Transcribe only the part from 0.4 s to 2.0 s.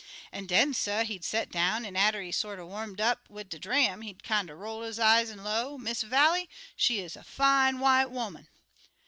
den, suh, he'd set down, an'